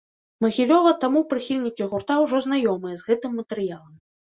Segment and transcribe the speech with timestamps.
[0.45, 3.99] Магілёва, таму прыхільнікі гурта ўжо знаёмыя з гэтым матэрыялам.